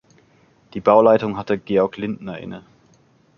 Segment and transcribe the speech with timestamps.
[0.73, 2.63] Die Bauleitung hatte Georg Lindner inne.